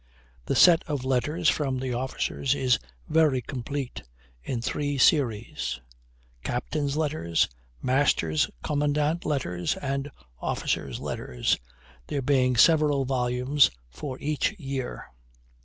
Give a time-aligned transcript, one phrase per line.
[0.47, 4.01] The set of letters from the officers is very complete,
[4.43, 5.79] in three series,
[6.43, 7.47] "Captains' Letters,"
[7.83, 10.09] "Masters' Commandant Letters," and
[10.39, 11.55] "Officers' Letters,"
[12.07, 15.05] there being several volumes for each year.